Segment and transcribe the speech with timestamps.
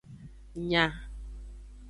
[0.69, 0.85] Nya.